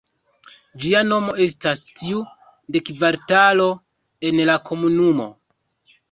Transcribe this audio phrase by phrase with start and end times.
[0.83, 2.21] Ĝia nomo estas tiu
[2.75, 3.67] de kvartalo
[4.31, 5.29] en la komunumo.